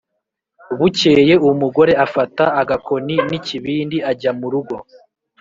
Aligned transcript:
bukeye 0.77 1.33
umugore 1.49 1.91
afata 2.05 2.43
agakoni 2.61 3.15
n' 3.29 3.35
ikibindi 3.39 3.97
ajya 4.11 4.31
murugo 4.39 4.75